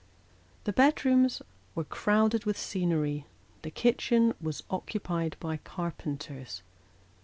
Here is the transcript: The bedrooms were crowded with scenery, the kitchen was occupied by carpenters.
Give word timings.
The 0.63 0.73
bedrooms 0.73 1.43
were 1.75 1.83
crowded 1.83 2.43
with 2.45 2.57
scenery, 2.57 3.27
the 3.61 3.69
kitchen 3.69 4.33
was 4.41 4.63
occupied 4.71 5.37
by 5.39 5.57
carpenters. 5.57 6.63